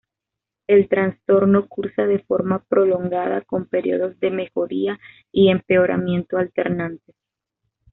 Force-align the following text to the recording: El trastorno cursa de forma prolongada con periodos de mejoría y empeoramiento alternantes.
El 0.65 0.89
trastorno 0.89 1.67
cursa 1.67 2.07
de 2.07 2.17
forma 2.23 2.63
prolongada 2.67 3.41
con 3.41 3.67
periodos 3.67 4.19
de 4.19 4.31
mejoría 4.31 4.97
y 5.31 5.49
empeoramiento 5.51 6.39
alternantes. 6.39 7.13